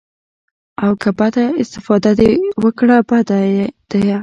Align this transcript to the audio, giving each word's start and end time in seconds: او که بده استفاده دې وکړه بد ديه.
او 0.83 0.89
که 1.01 1.09
بده 1.19 1.45
استفاده 1.63 2.11
دې 2.19 2.31
وکړه 2.63 2.97
بد 3.09 3.29
ديه. 3.91 4.17